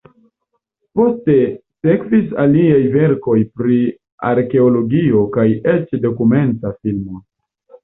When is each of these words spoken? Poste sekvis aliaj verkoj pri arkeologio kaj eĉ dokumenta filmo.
Poste 0.99 1.35
sekvis 1.87 2.31
aliaj 2.45 2.79
verkoj 2.95 3.37
pri 3.61 3.79
arkeologio 4.33 5.23
kaj 5.39 5.47
eĉ 5.77 5.97
dokumenta 6.09 6.77
filmo. 6.83 7.25